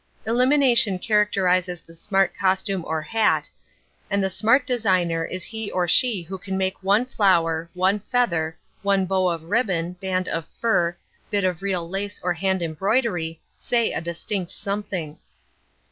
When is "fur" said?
10.59-10.97